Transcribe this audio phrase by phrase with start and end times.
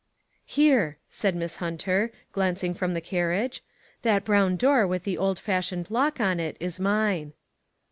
[0.47, 3.63] "Here," said Miss Hunter, glancing from the carriage;
[4.01, 7.33] "that brown door with an old fashioned lock on it is mine."